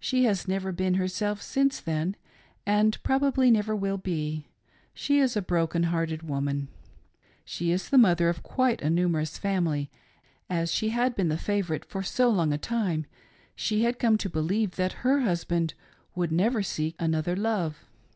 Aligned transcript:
She 0.00 0.24
has 0.24 0.48
never 0.48 0.72
been 0.72 0.94
herself 0.94 1.40
since 1.40 1.78
then, 1.80 2.16
and 2.66 3.00
probably 3.04 3.48
never 3.48 3.76
will 3.76 3.96
be— 3.96 4.48
she 4.92 5.20
is 5.20 5.36
a 5.36 5.40
broken 5.40 5.84
hearted 5.84 6.24
woman. 6.24 6.66
She 7.44 7.70
is 7.70 7.88
the 7.88 7.96
mother 7.96 8.28
of 8.28 8.42
quite 8.42 8.82
a 8.82 8.90
numerous 8.90 9.38
family, 9.38 9.88
and 9.88 9.88
doubtless, 9.88 10.70
as 10.70 10.74
she 10.74 10.88
had, 10.88 11.14
been 11.14 11.28
the 11.28 11.38
favorite 11.38 11.84
for 11.84 12.02
so 12.02 12.28
long 12.28 12.52
a 12.52 12.58
time, 12.58 13.06
she 13.54 13.84
had 13.84 14.00
come 14.00 14.18
to 14.18 14.28
believe 14.28 14.72
that 14.72 15.06
her 15.06 15.20
husband 15.20 15.74
would 16.16 16.32
never 16.32 16.64
seek 16.64 16.96
another 16.98 17.36
love. 17.36 17.86